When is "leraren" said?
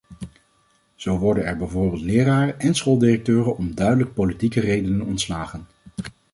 2.01-2.59